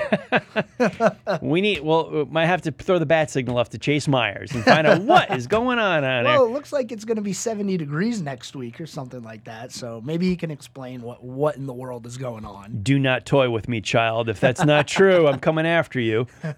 [1.42, 1.80] we need.
[1.80, 4.86] Well, we might have to throw the bat signal off to Chase Myers and find
[4.86, 6.24] out what is going on out there.
[6.24, 9.44] Well, it looks like it's going to be 70 degrees next week or something like
[9.44, 9.72] that.
[9.72, 12.80] So maybe he can explain what, what in the world is going on.
[12.82, 14.28] Do not toy with me, child.
[14.28, 16.26] If that's not true, I'm coming after you.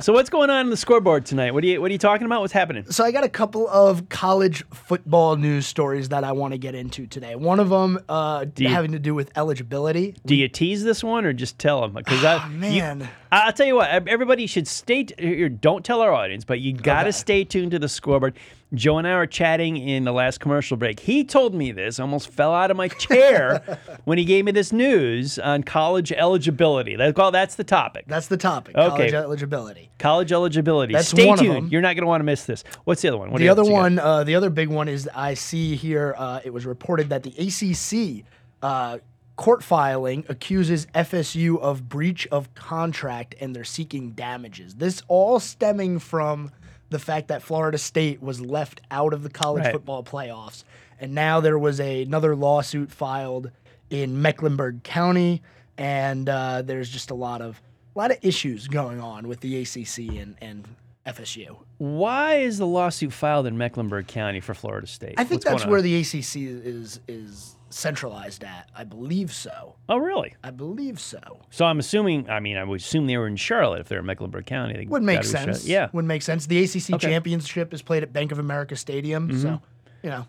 [0.00, 1.52] So what's going on in the scoreboard tonight?
[1.52, 2.40] What are you What are you talking about?
[2.40, 2.90] What's happening?
[2.90, 6.74] So I got a couple of college football news stories that I want to get
[6.74, 7.34] into today.
[7.34, 10.14] One of them uh, you- having to do with eligibility.
[10.24, 11.92] Do you tease this one or just tell them?
[11.92, 13.08] Because Oh, man.
[13.32, 14.08] I- I'll tell you what.
[14.08, 15.04] Everybody should stay.
[15.04, 17.12] T- don't tell our audience, but you got to Okay.
[17.12, 18.34] stay tuned to the scoreboard.
[18.72, 21.00] Joe and I were chatting in the last commercial break.
[21.00, 21.98] He told me this.
[21.98, 23.62] Almost fell out of my chair
[24.04, 26.94] when he gave me this news on college eligibility.
[26.94, 28.04] That's well, that's the topic.
[28.06, 28.76] That's the topic.
[28.76, 28.88] Okay.
[29.10, 29.90] College eligibility.
[29.98, 30.92] College eligibility.
[30.94, 31.56] That's Stay one of tuned.
[31.56, 31.68] them.
[31.68, 32.62] You're not going to want to miss this.
[32.84, 33.32] What's the other one?
[33.32, 33.82] What The other what's you got?
[33.82, 36.14] one, uh, the other big one is I see here.
[36.16, 38.24] Uh, it was reported that the ACC
[38.62, 38.98] uh,
[39.40, 44.74] court filing accuses FSU of breach of contract, and they're seeking damages.
[44.74, 46.50] This all stemming from
[46.90, 49.72] the fact that Florida State was left out of the college Right.
[49.72, 50.64] football playoffs,
[51.00, 53.50] and now there was a, another lawsuit filed
[53.88, 55.40] in Mecklenburg County,
[55.78, 57.62] and uh, there's just a lot of
[57.96, 60.68] a lot of issues going on with the ACC and and
[61.06, 61.56] FSU.
[61.78, 65.14] Why is the lawsuit filed in Mecklenburg County for Florida State?
[65.16, 68.68] I think What's that's where the ACC is is centralized at.
[68.74, 69.76] I believe so.
[69.88, 70.34] Oh, really?
[70.44, 71.18] I believe so.
[71.50, 72.28] So I'm assuming.
[72.28, 74.74] I mean, I would assume they were in Charlotte if they're in Mecklenburg County.
[74.76, 75.54] They Would make gotta be Charlotte.
[75.56, 75.66] sense.
[75.68, 75.88] Yeah.
[75.92, 76.46] Would make sense.
[76.46, 76.80] The ACC Okay.
[76.92, 76.98] Mm-hmm.
[76.98, 79.38] championship is played at Bank of America Stadium.
[79.38, 79.60] So,
[80.02, 80.26] you know,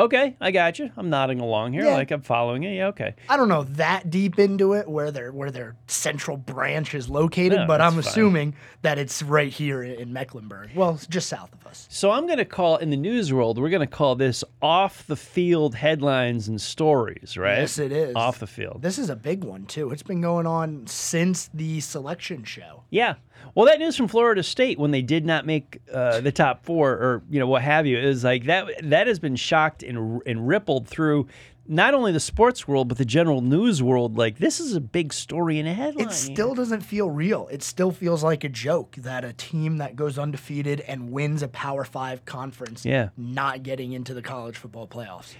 [0.00, 0.90] Okay, I got you.
[0.96, 1.92] I'm nodding along here, Yeah.
[1.94, 2.74] like I'm following it.
[2.74, 2.86] Yeah.
[2.88, 3.14] Okay.
[3.28, 7.58] I don't know that deep into it where their where their central branch is located,
[7.60, 7.98] No, but I'm fine.
[8.00, 10.70] assuming that it's right here in in Mecklenburg.
[10.74, 11.86] Well, it's just south of us.
[11.90, 13.58] So I'm going to call in the news world.
[13.58, 17.58] We're going to call this off the field headlines and stories, right?
[17.58, 18.16] Yes, it is.
[18.16, 18.80] Off the field.
[18.80, 19.90] This is a big one too.
[19.90, 22.84] It's been going on since the selection show.
[22.88, 23.16] Yeah.
[23.54, 26.92] Well, that news from Florida State when they did not make uh, the top four,
[26.92, 28.68] or you know what have you, is like that.
[28.82, 31.26] That has been shocked and and rippled through
[31.66, 34.16] not only the sports world but the general news world.
[34.18, 36.08] Like this is a big story in a headline.
[36.08, 37.48] It still doesn't feel real.
[37.50, 41.48] It still feels like a joke that a team that goes undefeated and wins a
[41.48, 43.10] Power Five conference, Yeah.
[43.16, 45.34] not getting into the college football playoffs.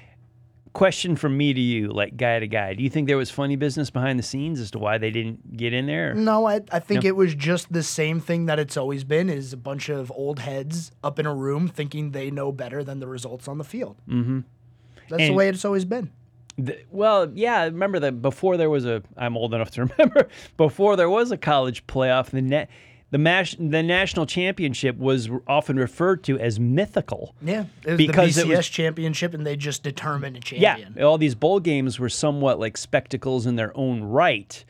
[0.73, 2.75] Question from me to you, like guy to guy.
[2.75, 5.57] Do you think there was funny business behind the scenes as to why they didn't
[5.57, 6.15] get in there?
[6.15, 9.53] No, I, I think it was just the same thing that it's always been: is
[9.53, 13.09] a bunch of old heads up in a room thinking they know better than the
[13.09, 13.97] results on the field.
[14.09, 14.41] Mm-hmm.
[15.09, 16.11] That's the way it's always been.
[16.57, 19.03] The- well, yeah, remember that before there was a.
[19.17, 22.31] I'm old enough to remember before there was a college playoff.
[22.31, 22.71] The net,
[23.11, 27.35] the mash, the national championship was often referred to as mythical.
[27.43, 30.95] Yeah, it was Because the it BCS was- championship, and they just determined a champion.
[30.97, 34.65] Yeah, all these bowl games were somewhat like spectacles in their own right,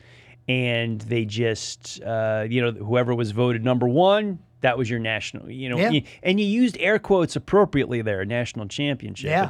[0.47, 5.49] and they just, uh, you know, whoever was voted number one, that was your national.
[5.49, 6.01] You know, Yeah.
[6.23, 9.29] and you used air quotes appropriately there, national championship.
[9.29, 9.49] Yeah.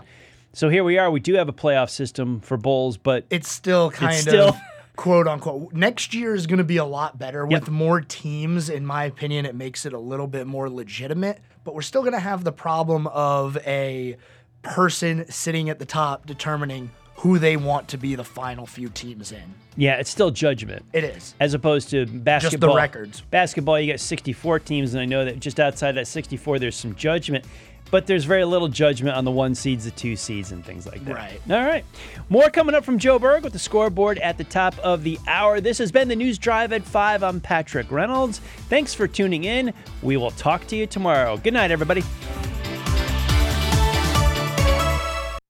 [0.53, 1.09] So here we are.
[1.09, 4.55] We do have a playoff system for bowls, but It's still kind still- of
[4.95, 5.73] quote unquote.
[5.73, 7.61] Next year is going to be a lot better Yep.
[7.61, 8.69] with more teams.
[8.69, 11.39] In my opinion, it makes it a little bit more legitimate.
[11.63, 14.17] But we're still going to have the problem of a
[14.63, 19.31] person sitting at the top determining who they want to be the final few teams
[19.31, 19.53] in.
[19.77, 20.83] yeah, it's still judgment.
[20.91, 21.35] It is.
[21.39, 22.49] as opposed to basketball.
[22.51, 23.21] Just the records.
[23.29, 26.95] Basketball, you got 64 teams, and I know that just outside that 64, there's some
[26.95, 27.45] judgment,
[27.91, 31.03] but there's very little judgment on the one seeds, the two seeds, and things like
[31.05, 31.13] that.
[31.13, 31.41] Right.
[31.49, 31.85] All right.
[32.29, 35.61] More coming up from Joe Berg with the scoreboard at the top of the hour.
[35.61, 37.23] This has been the News Drive at 5.
[37.23, 38.39] I'm Patrick Reynolds.
[38.69, 39.73] Thanks for tuning in.
[40.01, 41.37] We will talk to you tomorrow.
[41.37, 42.03] Good night, everybody.